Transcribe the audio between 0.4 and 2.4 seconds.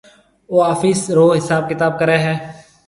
او آفس رو حساب ڪتاب ڪرَي ھيََََ